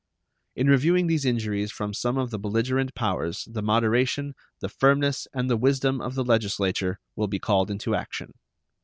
[0.55, 5.47] In reviewing these injuries from some of the belligerent powers the moderation, the firmness, and
[5.47, 8.33] the wisdom of the Legislature will be called into action.